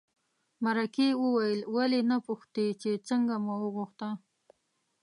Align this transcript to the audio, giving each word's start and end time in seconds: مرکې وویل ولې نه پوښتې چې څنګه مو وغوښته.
مرکې 0.63 1.07
وویل 1.23 1.59
ولې 1.75 2.01
نه 2.11 2.17
پوښتې 2.27 2.67
چې 2.81 2.91
څنګه 3.07 3.35
مو 3.43 3.53
وغوښته. 3.63 4.09